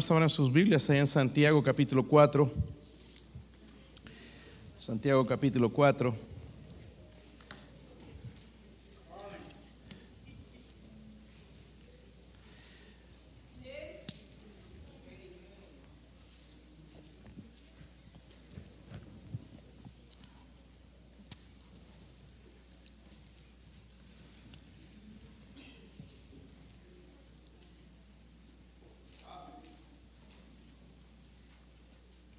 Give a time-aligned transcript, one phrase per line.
[0.00, 2.48] Vamos a sus Biblias ahí en Santiago capítulo 4.
[4.78, 6.14] Santiago capítulo 4.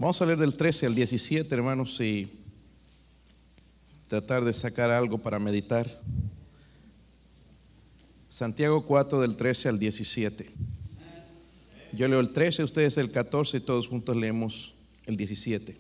[0.10, 2.28] Vamos a leer del 13 al 17, hermanos, y
[4.08, 5.88] tratar de sacar algo para meditar.
[8.28, 10.50] Santiago 4 del 13 al 17.
[11.94, 14.74] Yo leo el 13, ustedes el 14 y todos juntos leemos
[15.06, 15.78] el 17.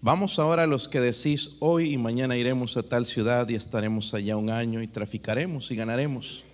[0.00, 4.14] Vamos ahora a los que decís, hoy y mañana iremos a tal ciudad y estaremos
[4.14, 6.44] allá un año y traficaremos y ganaremos.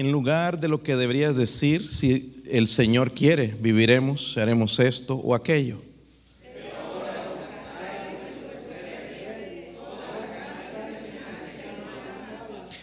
[0.00, 5.34] En lugar de lo que deberías decir, si el Señor quiere, viviremos, haremos esto o
[5.34, 5.80] aquello.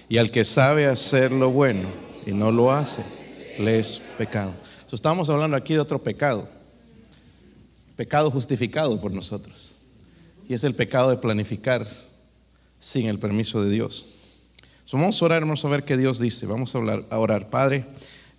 [0.10, 1.90] Y al que sabe hacer lo bueno
[2.26, 3.04] y no lo hace,
[3.60, 4.54] le es pecado.
[4.92, 6.48] estamos hablando aquí de otro pecado,
[7.96, 9.76] pecado justificado por nosotros.
[10.48, 11.86] Y es el pecado de planificar
[12.80, 14.17] sin el permiso de Dios
[14.94, 16.46] vamos a orar, vamos a ver qué Dios dice.
[16.46, 17.50] Vamos a, hablar, a orar.
[17.50, 17.86] Padre,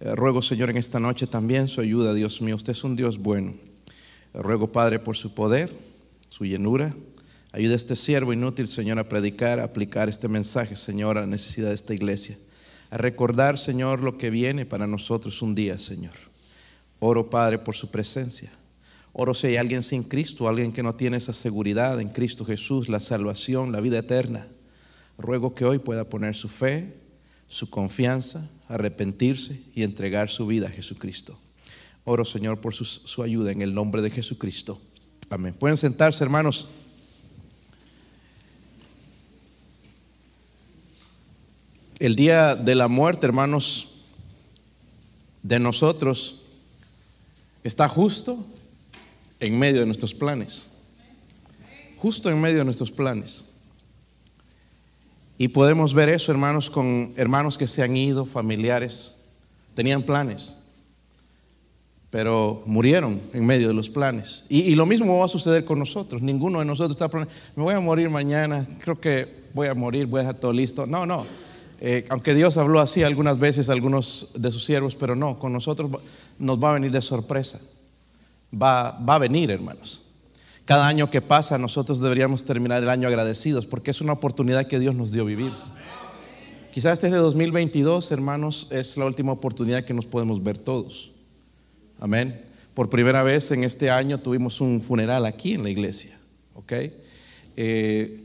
[0.00, 2.56] eh, ruego, Señor, en esta noche también su ayuda, Dios mío.
[2.56, 3.54] Usted es un Dios bueno.
[4.32, 5.70] Eh, ruego, Padre, por su poder,
[6.30, 6.94] su llenura.
[7.52, 11.26] Ayuda a este siervo inútil, Señor, a predicar, a aplicar este mensaje, Señor, a la
[11.26, 12.38] necesidad de esta iglesia.
[12.90, 16.14] A recordar, Señor, lo que viene para nosotros un día, Señor.
[16.98, 18.50] Oro, Padre, por su presencia.
[19.12, 22.88] Oro si hay alguien sin Cristo, alguien que no tiene esa seguridad en Cristo Jesús,
[22.88, 24.46] la salvación, la vida eterna.
[25.18, 26.94] Ruego que hoy pueda poner su fe,
[27.48, 31.38] su confianza, arrepentirse y entregar su vida a Jesucristo.
[32.04, 34.80] Oro, Señor, por su, ayuda en el nombre de Jesucristo.
[35.28, 35.52] Amén.
[35.52, 36.68] Pueden sentarse, hermanos.
[41.98, 44.04] El día de la muerte, hermanos,
[45.42, 46.42] de nosotros
[47.64, 48.46] está justo
[49.40, 50.68] en medio de nuestros planes.
[51.96, 53.47] Justo en medio de nuestros planes.
[55.40, 59.18] Y podemos ver eso, hermanos, con hermanos que se han ido, familiares,
[59.72, 60.56] tenían planes,
[62.10, 64.46] pero murieron en medio de los planes.
[64.48, 66.20] Y, lo mismo va a suceder con nosotros.
[66.22, 70.06] Ninguno de nosotros está planeando, me voy a morir mañana, creo que voy a morir,
[70.06, 70.86] voy a dejar todo listo.
[70.86, 71.24] No, no.
[71.80, 75.52] Eh, aunque Dios habló así algunas veces a algunos de sus siervos, pero no, con
[75.52, 75.88] nosotros
[76.40, 77.60] nos va a venir de sorpresa.
[78.52, 80.07] Va, va a venir, hermanos.
[80.68, 84.78] Cada año que pasa nosotros deberíamos terminar el año agradecidos porque es una oportunidad que
[84.78, 85.50] Dios nos dio vivir.
[86.74, 91.12] Quizás este de 2022, hermanos, es la última oportunidad que nos podemos ver todos.
[91.98, 92.42] Amén.
[92.74, 96.18] Por primera vez en este año tuvimos un funeral aquí en la iglesia.
[96.52, 96.72] ¿Ok?
[97.56, 98.20] Eh,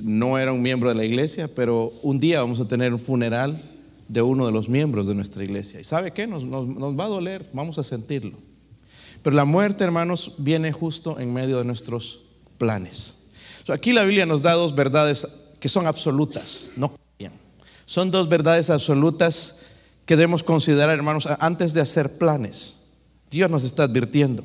[0.00, 3.60] no era un miembro de la iglesia, pero un día vamos a tener un funeral
[4.06, 5.80] de uno de los miembros de nuestra iglesia.
[5.80, 6.28] ¿Y sabe qué?
[6.28, 8.38] Nos, nos va a doler, vamos a sentirlo.
[9.28, 12.20] Pero la muerte, hermanos, viene justo en medio de nuestros
[12.56, 13.24] planes.
[13.68, 15.26] aquí la Biblia nos da dos verdades
[15.60, 17.38] que son absolutas, no cambian.
[17.84, 19.66] Son dos verdades absolutas
[20.06, 22.76] que debemos considerar, hermanos, antes de hacer planes.
[23.30, 24.44] Dios nos está advirtiendo.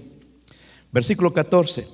[0.91, 1.88] Versículo 14.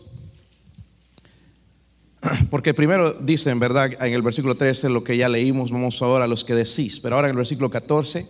[2.49, 6.25] Porque primero dice, en verdad, en el versículo 13, lo que ya leímos, vamos ahora
[6.25, 6.99] a los que decís.
[6.99, 8.25] Pero ahora en el versículo 14,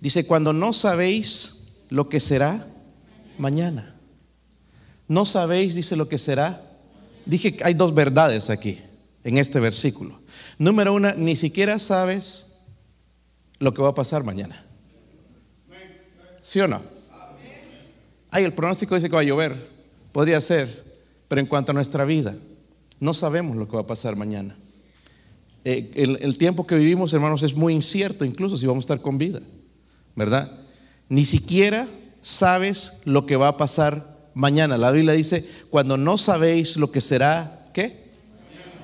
[0.00, 2.64] dice, cuando no sabéis lo que será
[3.38, 3.94] mañana.
[5.08, 6.62] No sabéis, dice lo que será.
[7.24, 8.78] Dije que hay dos verdades aquí,
[9.24, 10.18] en este versículo.
[10.58, 12.58] Número uno, ni siquiera sabes
[13.58, 14.64] lo que va a pasar mañana.
[16.40, 16.80] ¿Sí o no?
[18.30, 19.54] Hay el pronóstico dice que va a llover.
[20.12, 20.84] Podría ser.
[21.28, 22.36] Pero en cuanto a nuestra vida,
[23.00, 24.56] no sabemos lo que va a pasar mañana.
[25.64, 29.18] Eh, el tiempo que vivimos, hermanos, es muy incierto, incluso si vamos a estar con
[29.18, 29.40] vida.
[30.16, 30.50] ¿Verdad?
[31.08, 31.86] Ni siquiera
[32.28, 34.04] sabes lo que va a pasar
[34.34, 34.76] mañana.
[34.76, 38.04] La Biblia dice, cuando no sabéis lo que será, ¿qué?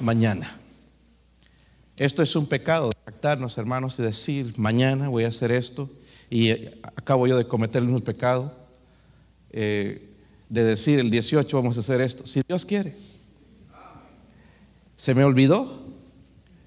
[0.00, 0.58] Mañana.
[1.98, 5.90] Esto es un pecado, tractarnos, hermanos, y decir, mañana voy a hacer esto,
[6.30, 8.50] y eh, acabo yo de cometer el mismo pecado,
[9.52, 10.08] eh,
[10.48, 12.96] de decir, el 18 vamos a hacer esto, si Dios quiere.
[14.96, 15.82] Se me olvidó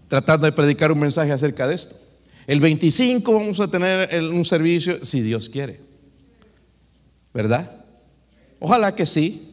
[0.07, 1.95] tratando de predicar un mensaje acerca de esto.
[2.45, 5.86] El 25 vamos a tener un servicio, si Dios quiere.
[7.33, 7.71] ¿Verdad?
[8.59, 9.43] Ojalá que sí.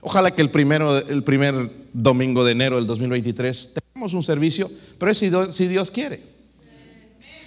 [0.00, 5.10] Ojalá que el, primero, el primer domingo de enero del 2023 tengamos un servicio, pero
[5.10, 6.20] es si Dios, si Dios quiere.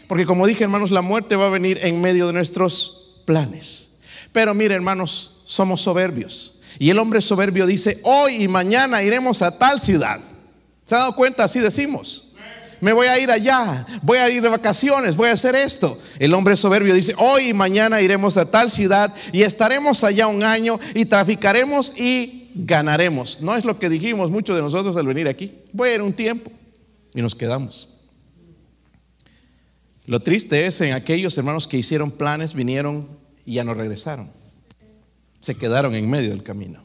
[0.08, 4.00] Porque como dije, hermanos, la muerte va a venir en medio de nuestros planes.
[4.34, 6.60] Pero mire, hermanos, somos soberbios.
[6.80, 10.20] Y el hombre soberbio dice, hoy y mañana iremos a tal ciudad.
[10.84, 11.44] ¿Se ha dado cuenta?
[11.44, 12.29] Así decimos
[12.82, 16.00] me voy a ir allá, voy a ir de vacaciones, voy a hacer esto.
[16.18, 20.44] El hombre soberbio dice, hoy y mañana iremos a tal ciudad y estaremos allá un
[20.44, 23.42] año y traficaremos y ganaremos.
[23.42, 25.54] No es lo que dijimos muchos de nosotros al venir aquí.
[25.74, 26.52] Voy a ir un tiempo
[27.14, 27.98] y nos quedamos.
[30.06, 33.08] Lo triste es en aquellos hermanos que hicieron planes, vinieron
[33.46, 34.32] y ya no regresaron.
[35.42, 36.84] Se quedaron en medio del camino.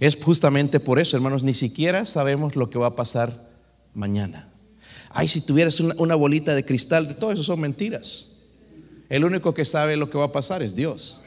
[0.00, 3.48] Es justamente por eso, hermanos, ni siquiera sabemos lo que va a pasar
[3.94, 4.47] mañana.
[5.10, 8.26] Ay, si tuvieras una, bolita de cristal, todo eso son mentiras.
[9.08, 11.22] El único que sabe lo que va a pasar es Dios.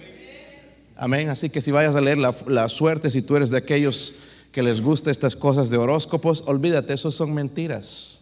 [0.95, 1.29] Amén.
[1.29, 4.13] Así que si vayas a leer la, suerte, si tú eres de aquellos
[4.51, 8.19] que les gusta estas cosas de horóscopos, olvídate, eso son mentiras.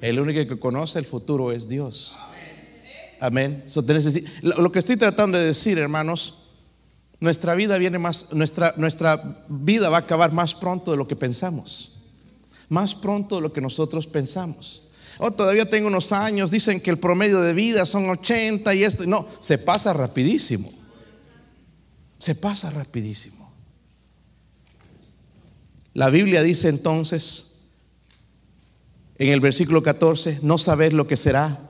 [0.00, 2.16] El único que conoce el futuro es Dios.
[3.20, 3.62] Amén.
[4.42, 6.48] lo que estoy tratando de decir, hermanos,
[7.20, 11.14] nuestra vida viene más, nuestra, nuestra vida va a acabar más pronto de lo que
[11.14, 11.91] pensamos
[12.72, 14.88] más pronto de lo que nosotros pensamos.
[15.18, 19.06] Oh, todavía tengo unos años, dicen que el promedio de vida son 80 y esto.
[19.06, 20.72] No, se pasa rapidísimo.
[22.18, 23.52] Se pasa rapidísimo.
[25.92, 27.66] La Biblia dice entonces,
[29.18, 31.60] en el versículo 14, no sabes lo que será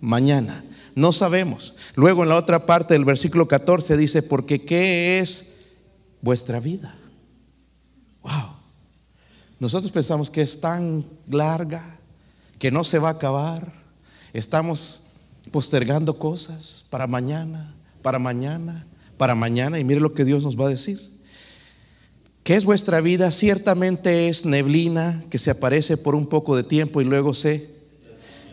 [0.00, 0.64] mañana.
[0.96, 1.76] No sabemos.
[1.94, 5.76] Luego en la otra parte del versículo 14 dice, porque ¿qué es
[6.20, 6.98] vuestra vida?
[8.22, 8.57] Wow.
[9.60, 11.98] Nosotros pensamos que es tan larga,
[12.58, 13.72] que no se va a acabar.
[14.32, 15.12] Estamos
[15.50, 19.78] postergando cosas para mañana, para mañana, para mañana.
[19.78, 21.00] Y mire lo que Dios nos va a decir.
[22.44, 23.30] ¿Qué es vuestra vida?
[23.30, 27.76] Ciertamente es neblina que se aparece por un poco de tiempo y luego se...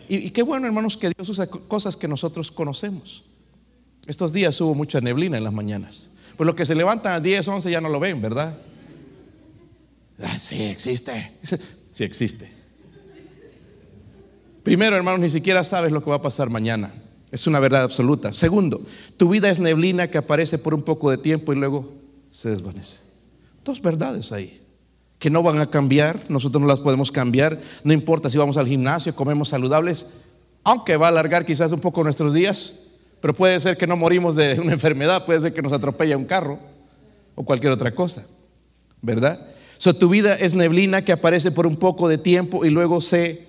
[0.08, 3.24] Y, qué bueno, hermanos, que Dios usa cosas que nosotros conocemos.
[4.06, 6.10] Estos días hubo mucha neblina en las mañanas.
[6.36, 8.56] Pues los que se levantan a 10, 11 ya no lo ven, ¿verdad?
[10.22, 11.32] Ah, sí, existe.
[11.90, 12.50] Sí, existe.
[14.62, 16.92] Primero, hermanos, ni siquiera sabes lo que va a pasar mañana.
[17.30, 18.32] Es una verdad absoluta.
[18.32, 18.84] Segundo,
[19.16, 21.94] tu vida es neblina que aparece por un poco de tiempo y luego
[22.30, 23.00] se desvanece.
[23.64, 24.66] Dos verdades ahí
[25.18, 28.68] que no van a cambiar, nosotros no las podemos cambiar, no importa si vamos al
[28.68, 30.12] gimnasio, comemos saludables,
[30.62, 32.80] aunque va a alargar quizás un poco nuestros días,
[33.20, 36.26] pero puede ser que no morimos de una enfermedad, puede ser que nos atropella un
[36.26, 36.58] carro
[37.34, 38.26] o cualquier otra cosa,
[39.00, 39.54] ¿verdad?
[39.78, 43.46] So, tu vida es neblina que aparece por un poco de tiempo y luego se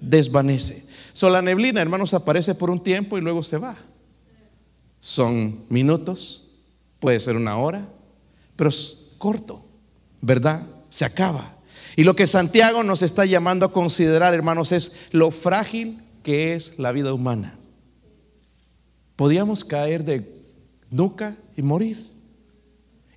[0.00, 0.84] desvanece.
[1.12, 3.76] So, la neblina, hermanos, aparece por un tiempo y luego se va.
[5.00, 6.50] Son minutos,
[6.98, 7.88] puede ser una hora,
[8.56, 9.64] pero es corto,
[10.20, 10.62] ¿verdad?
[10.90, 11.56] Se acaba.
[11.96, 16.78] Y lo que Santiago nos está llamando a considerar, hermanos, es lo frágil que es
[16.78, 17.58] la vida humana.
[19.16, 20.40] Podíamos caer de
[20.90, 22.09] nuca y morir.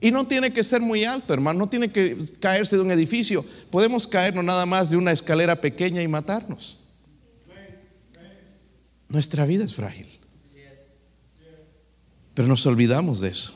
[0.03, 3.45] Y no tiene que ser muy alto, hermano, no tiene que caerse de un edificio.
[3.71, 6.77] Podemos caernos nada más de una escalera pequeña y matarnos.
[9.07, 10.09] Nuestra vida es frágil.
[12.33, 13.53] Pero nos olvidamos de eso.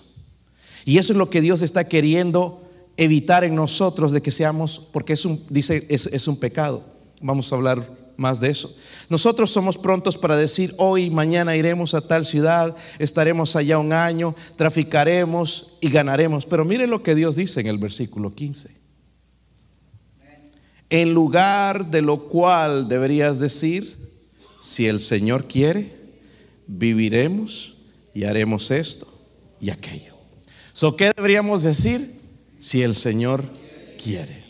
[0.85, 2.65] Y eso es lo que Dios está queriendo
[2.95, 6.81] evitar en nosotros de que seamos, porque es un, dice, es, es un pecado.
[7.21, 7.85] Vamos a hablar
[8.17, 8.75] más de eso.
[9.09, 14.35] Nosotros somos prontos para decir, hoy, mañana iremos a tal ciudad, estaremos allá un año,
[14.55, 16.45] traficaremos y ganaremos.
[16.45, 18.75] Pero mire lo que Dios dice en el versículo 15.
[20.89, 23.95] En lugar de lo cual deberías decir,
[24.61, 25.91] si el Señor quiere,
[26.65, 27.77] viviremos
[28.13, 29.07] y haremos esto
[29.59, 30.15] y aquello.
[30.73, 32.19] So, ¿Qué deberíamos decir?
[32.59, 33.43] Si el Señor
[34.01, 34.46] quiere.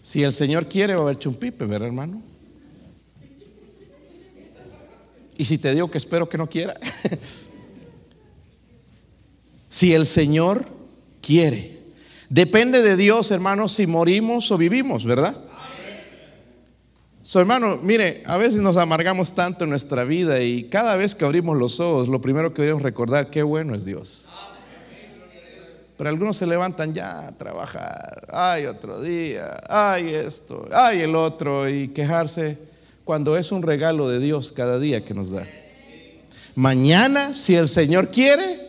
[0.00, 2.22] Si el Señor quiere, va a haber chumpipe, ¿verdad, hermano?
[5.36, 6.74] Y si te digo que espero que no quiera.
[9.68, 10.64] si el Señor
[11.22, 11.78] quiere.
[12.28, 15.36] Depende de Dios, hermano, si morimos o vivimos, ¿verdad?
[17.22, 21.24] So, hermano, mire, a veces nos amargamos tanto en nuestra vida y cada vez que
[21.24, 24.28] abrimos los ojos, lo primero que debemos recordar, qué bueno es Dios.
[26.00, 31.68] Pero algunos se levantan ya a trabajar, ay otro día, ay esto, ay el otro,
[31.68, 32.56] y quejarse
[33.04, 35.46] cuando es un regalo de Dios cada día que nos da.
[36.54, 38.66] Mañana, si el Señor quiere,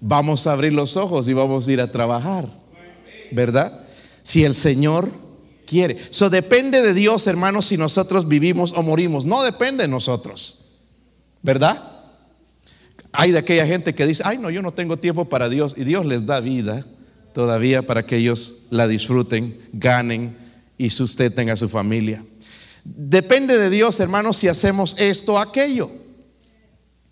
[0.00, 2.48] vamos a abrir los ojos y vamos a ir a trabajar,
[3.30, 3.84] ¿verdad?
[4.24, 5.08] Si el Señor
[5.68, 5.96] quiere.
[6.10, 9.26] Eso depende de Dios, hermanos, si nosotros vivimos o morimos.
[9.26, 10.72] No depende de nosotros,
[11.40, 11.93] ¿verdad?
[13.14, 15.84] Hay de aquella gente que dice, ay no, yo no tengo tiempo para Dios y
[15.84, 16.84] Dios les da vida
[17.32, 20.36] todavía para que ellos la disfruten, ganen
[20.76, 22.24] y sustenten a su familia.
[22.84, 25.90] Depende de Dios, hermanos, si hacemos esto o aquello.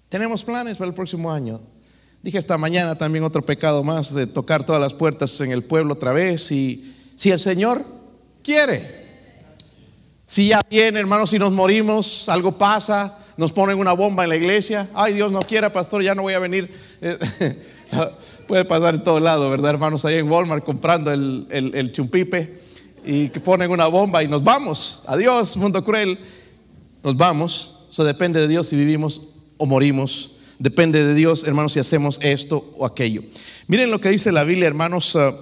[0.09, 1.61] Tenemos planes para el próximo año.
[2.23, 5.94] Dije esta mañana también otro pecado más de tocar todas las puertas en el pueblo
[5.94, 6.52] otra vez.
[6.52, 7.85] Y si el Señor
[8.44, 9.02] quiere,
[10.26, 14.36] si ya viene, hermanos, si nos morimos, algo pasa, nos ponen una bomba en la
[14.36, 14.88] iglesia.
[14.94, 16.70] Ay, Dios no quiera, pastor, ya no voy a venir.
[18.46, 20.04] Puede pasar en todo lado, ¿verdad, hermanos?
[20.04, 22.60] Ahí en Walmart comprando el, el chumpipe
[23.04, 25.02] y que ponen una bomba y nos vamos.
[25.06, 26.18] Adiós, mundo cruel.
[27.02, 27.86] Nos vamos.
[27.90, 30.36] Eso depende de Dios si vivimos o morimos.
[30.58, 33.22] Depende de Dios, hermanos, si hacemos esto o aquello.
[33.66, 35.34] Miren lo que dice la Biblia, hermanos, uh,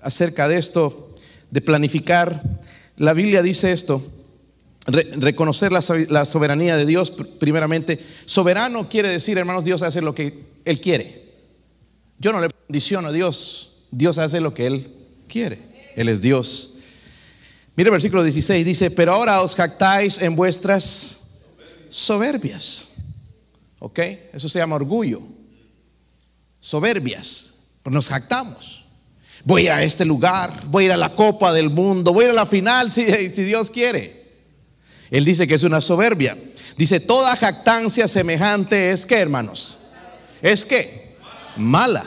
[0.00, 1.10] acerca de esto,
[1.50, 2.42] de planificar.
[2.96, 4.02] La Biblia dice esto,
[4.86, 5.82] reconocer la,
[6.26, 8.04] soberanía de Dios, primeramente.
[8.26, 10.34] Soberano quiere decir, hermanos, Dios hace lo que
[10.64, 11.22] Él quiere.
[12.18, 14.88] Yo no le condiciono a Dios, Dios hace lo que Él
[15.28, 15.92] quiere.
[15.96, 16.78] Él es Dios.
[17.76, 21.44] Mire el versículo 16, dice, pero ahora os jactáis en vuestras
[21.88, 22.88] soberbias.
[23.78, 23.98] ¿Ok?
[24.32, 25.22] Eso se llama orgullo.
[26.60, 27.54] Soberbias.
[27.82, 28.84] Pues nos jactamos.
[29.44, 32.30] Voy a este lugar, voy a ir a la Copa del Mundo, voy a ir
[32.30, 34.21] a la final si, si Dios quiere.
[35.12, 36.36] Él dice que es una soberbia.
[36.76, 39.78] Dice, toda jactancia semejante es que, hermanos,
[40.42, 41.14] es que
[41.56, 42.04] mala.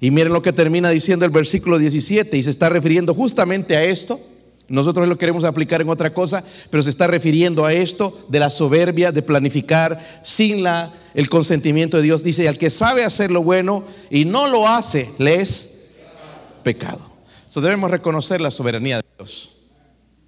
[0.00, 3.84] Y miren lo que termina diciendo el versículo 17 y se está refiriendo justamente a
[3.84, 4.20] esto
[4.68, 8.48] nosotros lo queremos aplicar en otra cosa, pero se está refiriendo a esto de la
[8.48, 12.24] soberbia, de planificar sin la, el consentimiento de Dios.
[12.24, 15.96] Dice, al que sabe hacer lo bueno y no lo hace, le es
[16.62, 17.00] pecado.
[17.48, 19.53] Eso debemos reconocer la soberanía de Dios.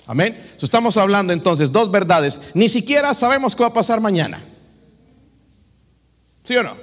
[0.06, 0.36] Amén.
[0.60, 2.50] estamos hablando entonces dos verdades.
[2.54, 4.42] Ni siquiera sabemos qué va a pasar mañana.
[6.44, 6.76] ¿Sí o no?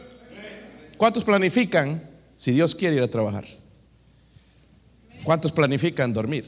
[0.98, 2.01] ¿Cuántos planifican
[2.38, 3.46] si Dios quiere ir a trabajar?
[5.24, 6.46] ¿Cuántos planifican dormir?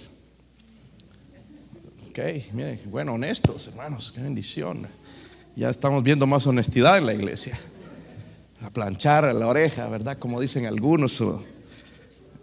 [2.09, 2.19] Ok,
[2.53, 4.87] miren, bueno, honestos, hermanos, qué bendición.
[5.55, 7.57] Ya estamos viendo más honestidad en la iglesia.
[8.61, 10.17] A planchar la oreja, ¿verdad?
[10.17, 11.21] Como dicen algunos.
[11.21, 11.41] No,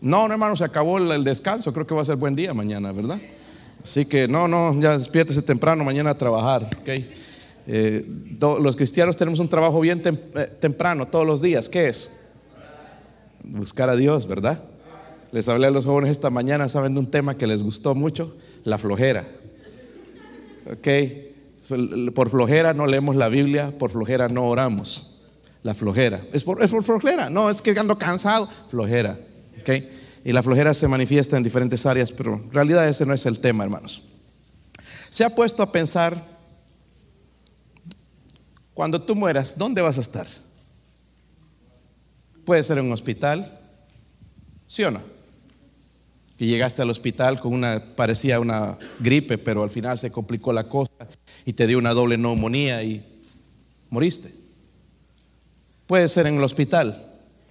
[0.01, 1.73] no, hermano, se acabó el, descanso.
[1.73, 3.19] Creo que va a ser buen día mañana, ¿verdad?
[3.83, 6.89] Así que no, no, ya despiértese temprano mañana a trabajar, ¿ok?
[7.67, 8.05] Eh,
[8.41, 11.69] los cristianos tenemos un trabajo bien eh, temprano todos los días.
[11.69, 12.21] ¿Qué es?
[13.45, 14.63] Buscar a Dios, ¿verdad?
[15.33, 18.37] Les hablé a los jóvenes esta mañana, saben de un tema que les gustó mucho,
[18.65, 19.27] la flojera.
[20.71, 20.89] Ok,
[22.15, 25.09] por flojera no leemos la Biblia, por flojera no oramos.
[25.63, 26.25] La flojera.
[26.33, 28.49] Es por, es por flojera, no, es que ando cansado.
[28.71, 29.19] Flojera.
[29.61, 29.71] Ok,
[30.25, 33.41] y la flojera se manifiesta en diferentes áreas, pero en realidad ese no es el
[33.41, 34.09] tema, hermanos.
[35.11, 36.17] Se ha puesto a pensar,
[38.75, 40.27] cuando tú mueras, ¿dónde vas a estar?
[42.45, 43.61] Puede ser en un hospital,
[44.67, 45.13] ¿sí o no?
[46.43, 50.65] y llegaste al hospital con una, parecía una gripe, pero al final se complicó la
[50.65, 50.91] cosa
[51.47, 53.01] y te dio una doble neumonía y
[53.91, 54.35] moriste.
[55.87, 57.01] Puede ser en el hospital.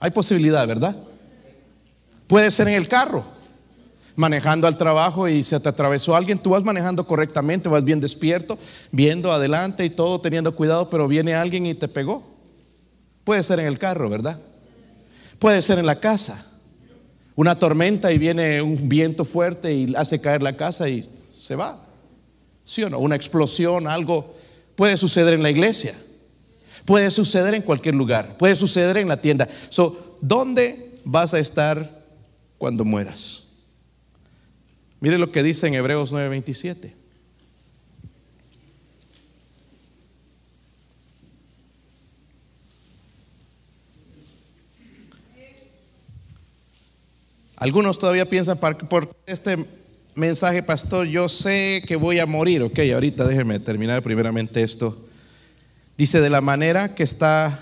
[0.01, 0.93] Hay posibilidad, ¿verdad?
[2.31, 3.25] Puede ser en el carro,
[4.15, 6.39] manejando al trabajo y se te atravesó alguien.
[6.39, 8.57] Tú vas manejando correctamente, vas bien despierto,
[8.89, 12.23] viendo adelante y todo, teniendo cuidado, pero viene alguien y te pegó.
[13.25, 14.39] Puede ser en el carro, ¿verdad?
[15.39, 16.47] Puede ser en la casa
[17.35, 21.85] una tormenta y viene un viento fuerte y hace caer la casa y se va.
[22.63, 22.99] ¿Sí o no?
[22.99, 24.37] Una explosión, algo
[24.77, 25.95] puede suceder en la iglesia.
[26.85, 28.37] Puede suceder en cualquier lugar.
[28.37, 29.49] Puede suceder en la tienda.
[29.69, 31.99] So, ¿dónde vas a estar
[32.61, 33.47] cuando mueras?
[34.99, 36.93] Mire lo que dice en Hebreos 9:27.
[47.55, 49.57] Algunos todavía piensan, por este
[50.13, 52.61] mensaje, pastor, yo sé que voy a morir.
[52.61, 54.95] Ok, ahorita déjenme terminar primeramente esto.
[55.97, 57.59] Dice, de la manera que está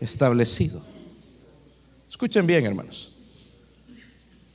[0.00, 0.80] establecido.
[2.08, 3.09] Escuchen bien, hermanos.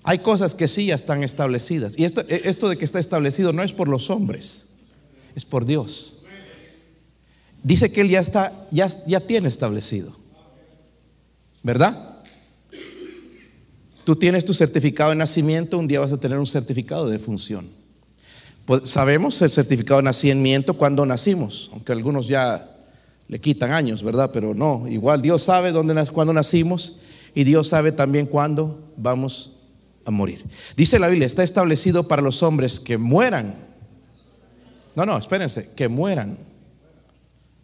[0.05, 1.97] Hay cosas que sí ya están establecidas.
[1.97, 4.67] Y esto, esto de que está establecido no es por los hombres,
[5.35, 6.23] es por Dios.
[7.63, 10.15] Dice que Él ya está, ya tiene establecido.
[11.63, 12.21] ¿Verdad?
[14.03, 17.67] Tú tienes tu certificado de nacimiento, un día vas a tener un certificado de función.
[18.65, 22.71] Pues sabemos el certificado de nacimiento cuando nacimos, aunque algunos ya
[23.27, 24.29] le quitan años, ¿verdad?
[24.31, 26.99] Pero no, igual Dios sabe dónde, cuándo nacimos
[27.33, 29.54] y Dios sabe también cuándo vamos
[30.05, 30.45] a morir.
[30.77, 33.55] Dice la Biblia, está establecido para los hombres que mueran.
[34.95, 36.37] No, no, espérense, que mueran.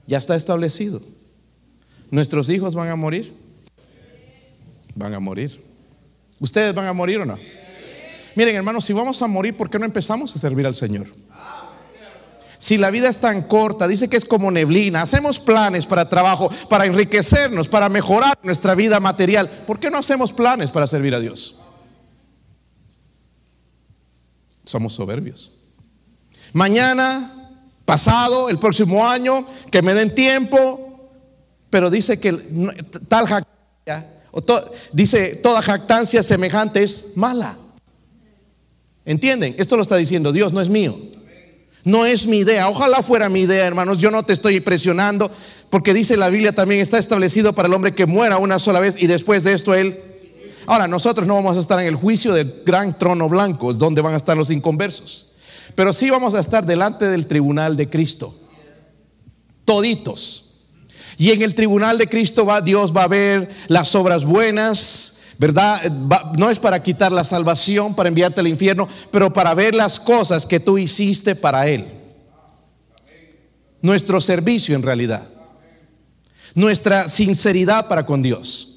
[0.08, 1.02] Ya está establecido.
[2.10, 3.34] ¿Nuestros hijos van a morir?
[4.96, 5.64] Van a morir.
[6.40, 7.38] ¿Ustedes van a morir o no?
[8.36, 11.08] Miren, hermanos, si vamos a morir, ¿por qué no empezamos a servir al Señor?
[12.58, 16.52] Si la vida es tan corta, dice que es como neblina, hacemos planes para trabajo,
[16.70, 19.50] para enriquecernos, para mejorar nuestra vida material.
[19.66, 21.61] ¿Por qué no hacemos planes para servir a Dios?
[24.72, 25.52] Somos soberbios.
[26.54, 27.30] Mañana,
[27.84, 31.10] pasado, el próximo año, que me den tiempo,
[31.70, 32.32] pero dice que
[33.10, 34.10] tal jactancia,
[34.94, 37.58] dice toda jactancia semejante es mala.
[39.04, 39.56] ¿Entienden?
[39.58, 40.98] Esto lo está diciendo Dios, no es mío.
[41.84, 42.70] No es mi idea.
[42.70, 44.00] Ojalá fuera mi idea, hermanos.
[44.00, 45.30] Yo no te estoy presionando,
[45.70, 48.96] porque dice la Biblia también está establecido para el hombre que muera una sola vez
[48.98, 50.11] y después de esto él.
[50.66, 54.14] Ahora, nosotros no vamos a estar en el juicio del gran trono blanco, donde van
[54.14, 55.32] a estar los inconversos.
[55.76, 58.36] Pero sí vamos a estar delante del tribunal de Cristo.
[59.66, 60.48] Toditos.
[61.18, 65.82] Y en el tribunal de Cristo va, Dios va a ver las obras buenas, ¿verdad?
[66.38, 70.46] No es para quitar la salvación, para enviarte al infierno, pero para ver las cosas
[70.46, 71.88] que tú hiciste para Él.
[73.82, 75.28] Nuestro servicio en realidad.
[76.54, 78.71] Nuestra sinceridad para con Dios.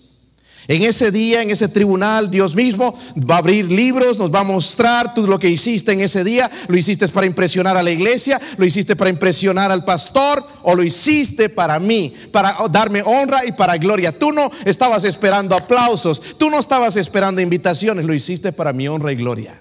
[0.67, 4.45] En ese día, en ese tribunal, Dios mismo va a abrir libros, nos va a
[4.45, 6.51] mostrar todo lo que hiciste en ese día.
[6.69, 10.83] Lo hiciste para impresionar a la iglesia, lo hiciste para impresionar al pastor o lo
[10.83, 14.19] hiciste para mí, para darme honra y para gloria.
[14.19, 19.13] Tú no estabas esperando aplausos, tú no estabas esperando invitaciones, lo hiciste para mi honra
[19.13, 19.61] y gloria.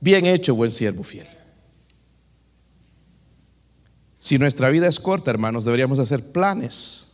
[0.00, 1.28] Bien hecho, buen siervo fiel.
[4.18, 7.09] Si nuestra vida es corta, hermanos, deberíamos hacer planes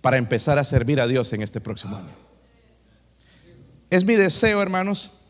[0.00, 2.14] para empezar a servir a Dios en este próximo año.
[3.90, 5.20] Es mi deseo, hermanos,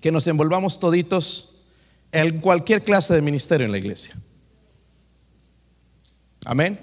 [0.00, 1.64] que nos envolvamos toditos
[2.12, 4.16] en cualquier clase de ministerio en la iglesia.
[6.44, 6.78] Amén.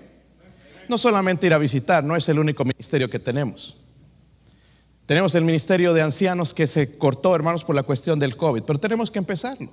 [0.89, 3.77] No solamente ir a visitar, no es el único ministerio que tenemos.
[5.05, 8.79] Tenemos el ministerio de ancianos que se cortó, hermanos, por la cuestión del COVID, pero
[8.79, 9.71] tenemos que empezarlo.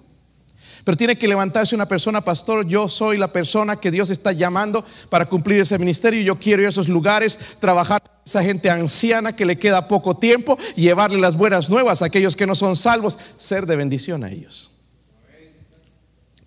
[0.84, 4.84] Pero tiene que levantarse una persona, pastor, yo soy la persona que Dios está llamando
[5.08, 6.22] para cumplir ese ministerio.
[6.22, 10.16] Yo quiero ir a esos lugares, trabajar con esa gente anciana que le queda poco
[10.16, 14.30] tiempo, llevarle las buenas nuevas a aquellos que no son salvos, ser de bendición a
[14.30, 14.70] ellos.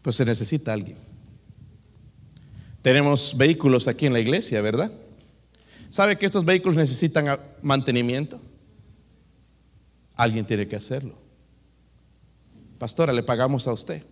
[0.01, 0.97] Pues se necesita alguien.
[2.81, 4.91] Tenemos vehículos aquí en la iglesia, ¿verdad?
[5.89, 8.41] ¿Sabe que estos vehículos necesitan mantenimiento?
[10.15, 11.17] Alguien tiene que hacerlo.
[12.77, 14.03] Pastora, le pagamos a usted.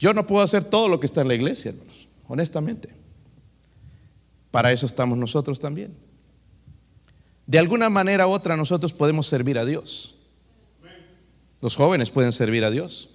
[0.00, 2.88] Yo no puedo hacer todo lo que está en la iglesia, hermanos, honestamente.
[4.50, 5.94] Para eso estamos nosotros también.
[7.46, 10.16] De alguna manera u otra nosotros podemos servir a Dios.
[11.60, 13.10] Los jóvenes pueden servir a Dios.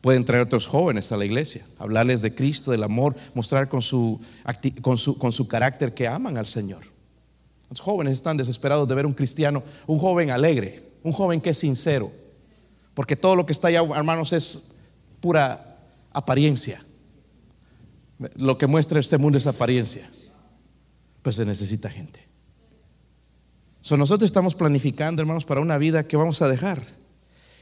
[0.00, 4.20] Pueden traer otros jóvenes a la iglesia, hablarles de Cristo, del amor, mostrar con su,
[4.80, 6.82] con su, con su carácter que aman al Señor.
[7.70, 11.58] Los jóvenes están desesperados de ver un cristiano, un joven alegre, un joven que es
[11.58, 12.10] sincero,
[12.94, 14.72] porque todo lo que está allá, hermanos, es
[15.20, 15.71] pura
[16.12, 16.82] apariencia.
[18.36, 20.08] Lo que muestra este mundo es apariencia.
[21.22, 22.20] Pues se necesita gente.
[23.80, 26.82] So, nosotros estamos planificando, hermanos, para una vida que vamos a dejar.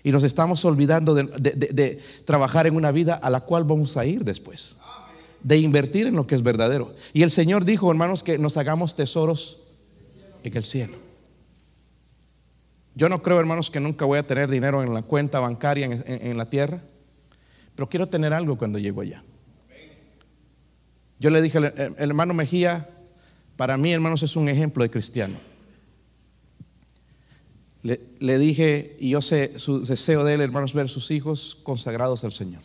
[0.03, 4.07] Y nos estamos olvidando de, de, trabajar en una vida a la cual vamos a
[4.07, 4.77] ir después.
[5.43, 6.95] De invertir en lo que es verdadero.
[7.13, 9.63] Y el Señor dijo, hermanos, que nos hagamos tesoros
[10.43, 10.97] en el cielo.
[12.95, 16.37] Yo no creo, hermanos, que nunca voy a tener dinero en la cuenta bancaria en
[16.37, 16.83] la tierra.
[17.75, 19.23] Pero quiero tener algo cuando llego allá.
[21.19, 22.89] Yo le dije al hermano Mejía,
[23.57, 25.37] para mí, hermanos, es un ejemplo de cristiano.
[27.83, 32.33] Le, dije, y yo sé su deseo de él, hermanos, ver sus hijos consagrados al
[32.33, 32.63] Señor.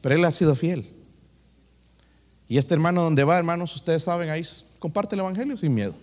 [0.00, 0.88] Pero él ha sido fiel.
[2.48, 4.42] Y este hermano, donde va, hermanos, ustedes saben, ahí
[4.78, 5.96] comparte el Evangelio sin miedo.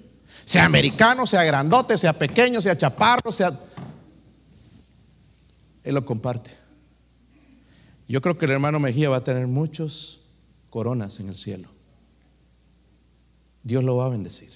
[0.44, 3.58] Sea americano, sea grandote, sea pequeño, sea chaparro, sea...
[5.84, 6.52] Él lo comparte.
[8.12, 10.26] Yo creo que el hermano Mejía va a tener muchos
[10.70, 11.70] coronas en el cielo.
[13.64, 14.52] Dios lo va a bendecir.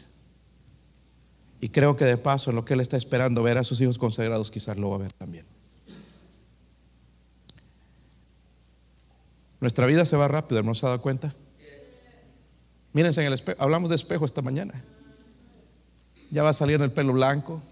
[1.62, 3.98] Y creo que de paso, en lo que él está esperando ver a sus hijos
[3.98, 5.46] consagrados, quizás lo va a ver también.
[9.62, 11.34] Nuestra vida se va rápido, hermano, ¿se ha dado cuenta?
[12.91, 14.84] Mírense en el espejo, hablamos de espejo esta mañana.
[16.30, 17.63] Ya va saliendo el pelo blanco,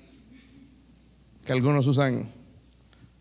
[1.44, 2.32] que algunos usan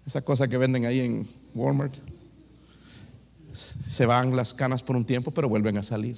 [0.07, 2.12] esa cosa que venden ahí en Walmart
[3.53, 6.17] se van las canas por un tiempo, pero vuelven a salir.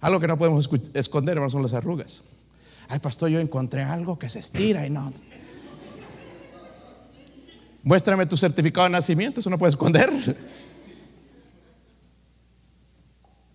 [0.00, 2.24] Algo que no podemos esconder, hermano, son las arrugas.
[2.88, 5.12] Ay, pastor, yo encontré algo que se estira y no.
[7.82, 10.10] Muéstrame tu certificado de nacimiento, eso no puede esconder.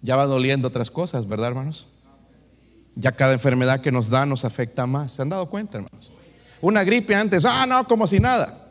[0.01, 1.87] ya va doliendo otras cosas, ¿verdad, hermanos?
[2.95, 5.11] Ya cada enfermedad que nos da nos afecta más.
[5.11, 6.11] ¿Se han dado cuenta, hermanos?
[6.61, 8.66] Una gripe antes, ah, no, como si nada.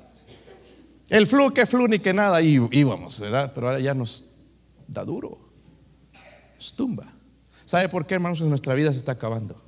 [1.08, 2.42] El flu, que flu, ni que nada.
[2.42, 3.52] Y íbamos, ¿verdad?
[3.54, 4.32] Pero ahora ya nos
[4.88, 5.38] da duro.
[6.56, 7.12] Nos tumba.
[7.64, 8.40] ¿Sabe por qué, hermanos?
[8.40, 9.62] Nuestra vida se está acabando.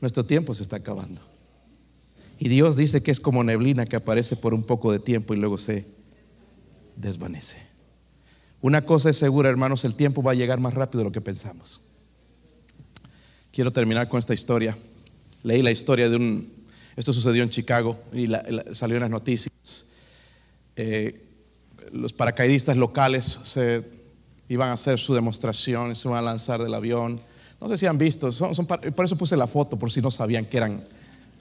[0.00, 1.20] Nuestro tiempo se está acabando.
[2.38, 5.38] Y Dios dice que es como neblina que aparece por un poco de tiempo y
[5.38, 5.86] luego se
[6.94, 7.58] desvanece.
[8.60, 11.20] Una cosa es segura, hermanos, el tiempo va a llegar más rápido de lo que
[11.20, 11.88] pensamos.
[13.52, 14.76] Quiero terminar con esta historia.
[15.42, 16.52] Leí la historia de un,
[16.96, 18.28] esto sucedió en Chicago y
[18.72, 19.47] salió en las noticias.
[20.78, 21.24] Eh,
[21.92, 23.84] los paracaidistas locales se
[24.48, 27.20] iban a hacer su demostración, se iban a lanzar del avión.
[27.60, 28.30] No sé si han visto,
[28.94, 30.80] por eso puse la foto, por si no sabían que eran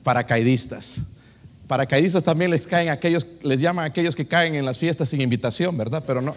[0.03, 1.01] paracaidistas.
[1.67, 5.77] Paracaidistas también les caen aquellos, les llaman aquellos que caen en las fiestas sin invitación,
[5.77, 6.03] ¿verdad?
[6.07, 6.33] Pero no,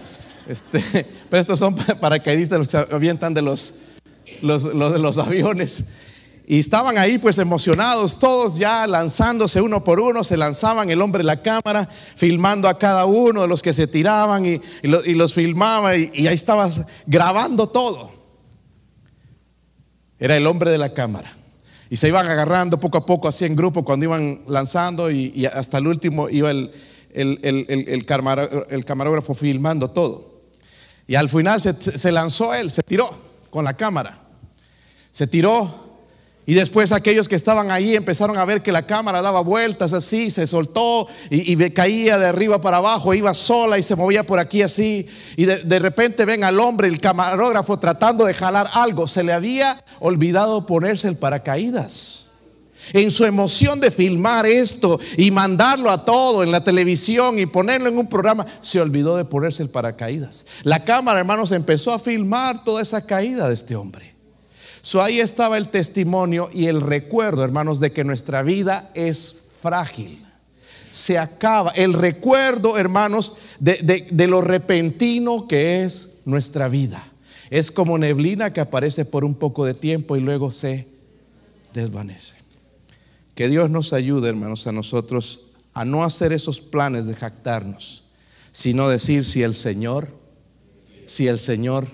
[0.47, 0.81] este,
[1.31, 3.77] pero estos son paracaidistas los que avientan de los,
[4.43, 5.85] los, los, los aviones.
[6.51, 11.21] Y estaban ahí pues emocionados, todos ya lanzándose uno por uno, se lanzaban el hombre
[11.21, 15.33] de la cámara, filmando a cada uno de los que se tiraban y, y, los
[15.33, 16.69] filmaba y, ahí estaba
[17.07, 18.11] grabando todo.
[20.19, 21.37] Era el hombre de la cámara.
[21.89, 25.79] Y se iban agarrando poco a poco así en grupo cuando iban lanzando y, hasta
[25.79, 26.73] el último iba el,
[27.13, 28.05] el,
[28.85, 30.41] camarógrafo filmando todo.
[31.07, 33.09] Y al final se, se lanzó él, se tiró
[33.51, 34.19] con la cámara.
[35.13, 35.90] Se tiró
[36.51, 40.33] y después aquellos que estaban ahí empezaron a ver que la cámara daba vueltas así,
[40.33, 44.61] se soltó y, caía de arriba para abajo, iba sola y se movía por aquí
[44.61, 45.07] así.
[45.37, 49.07] Y de, repente ven al hombre, el camarógrafo, tratando de jalar algo.
[49.07, 52.25] Se le había olvidado ponerse el paracaídas.
[52.95, 57.89] En su emoción de filmar esto y mandarlo a todo en la televisión y ponerlo
[57.89, 60.47] en un programa, se olvidó de ponerse el paracaídas.
[60.65, 64.10] La cámara, hermanos, empezó a filmar toda esa caída de este hombre.
[65.01, 70.27] Ahí estaba el testimonio y el recuerdo, hermanos, de que nuestra vida es frágil.
[70.91, 71.71] Se acaba.
[71.71, 77.07] El recuerdo, hermanos, de, de lo repentino que es nuestra vida.
[77.51, 80.87] Es como neblina que aparece por un poco de tiempo y luego se
[81.75, 82.37] desvanece.
[83.35, 88.05] Que Dios nos ayude, hermanos, a nosotros a no hacer esos planes de jactarnos,
[88.53, 90.09] sino decir si el Señor,
[91.07, 91.87] si el Señor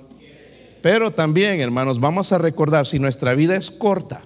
[0.83, 4.23] pero también, hermanos, vamos a recordar, si nuestra vida es corta,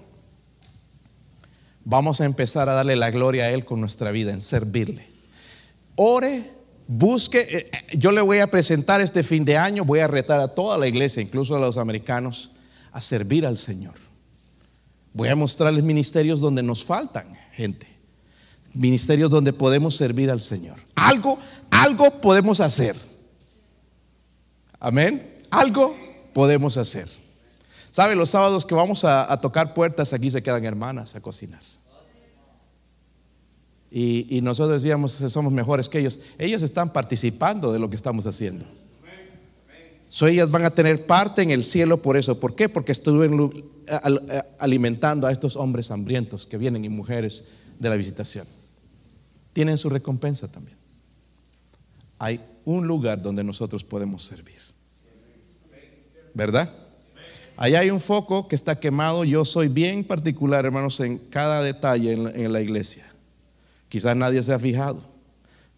[1.85, 5.09] vamos a empezar a darle la gloria a Él con nuestra vida, en servirle.
[5.97, 6.51] Ore,
[6.87, 10.41] busque, eh, eh, yo le voy a presentar este fin de año, voy a retar
[10.41, 12.53] a toda la iglesia, incluso a los americanos,
[12.93, 13.95] a servir al Señor.
[15.13, 17.87] Voy a mostrarles ministerios donde nos faltan gente.
[18.73, 20.77] Ministerios donde podemos servir al Señor.
[20.95, 21.39] Algo,
[21.71, 22.97] algo podemos hacer.
[24.79, 25.39] Amén.
[25.51, 25.97] Algo
[26.33, 27.09] podemos hacer.
[27.91, 28.15] ¿Sabe?
[28.15, 31.61] Los sábados que vamos a, tocar puertas, aquí se quedan hermanas a cocinar.
[33.91, 36.21] Y, nosotros decíamos, somos mejores que ellos.
[36.39, 38.65] Ellos están participando de lo que estamos haciendo.
[40.09, 42.39] So, ellas van a tener parte en el cielo por eso.
[42.39, 42.69] ¿Por qué?
[42.69, 43.65] Porque estuvieron
[44.59, 47.45] alimentando a estos hombres hambrientos que vienen y mujeres
[47.79, 48.47] de la visitación.
[49.53, 50.77] Tienen su recompensa también.
[52.19, 54.70] Hay un lugar donde nosotros podemos servir.
[56.35, 56.71] ¿Verdad?
[57.61, 59.23] Allá hay un foco que está quemado.
[59.23, 63.07] Yo soy bien particular, hermanos, en cada detalle en la, iglesia.
[63.91, 65.05] Quizás nadie se ha fijado,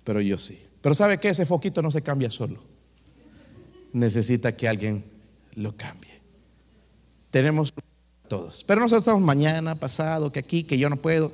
[0.04, 0.62] pero yo sí.
[0.80, 1.30] Pero ¿sabe qué?
[1.30, 2.62] Ese foquito no se cambia solo.
[3.92, 5.04] Necesita que alguien
[5.56, 6.20] lo cambie.
[7.32, 7.74] Tenemos
[8.28, 8.62] todos.
[8.64, 11.32] Pero nosotros estamos mañana, pasado, que aquí, que yo no puedo.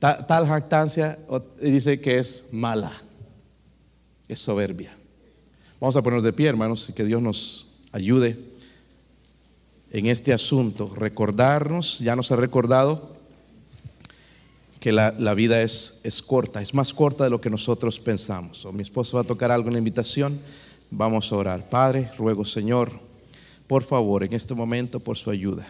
[0.00, 1.20] tal jactancia
[1.60, 3.00] dice que es mala,
[4.26, 4.90] es soberbia.
[5.80, 8.38] Vamos a ponernos de pie, hermanos, y que Dios nos ayude
[9.90, 13.12] en este asunto, recordarnos, ya nos ha recordado
[14.80, 18.64] que la, vida es, es, corta, es más corta de lo que nosotros pensamos.
[18.64, 20.40] O mi esposo va a tocar algo en la invitación,
[20.90, 21.68] vamos a orar.
[21.68, 22.90] Padre, ruego Señor,
[23.68, 25.66] por favor, en este momento, por su ayuda.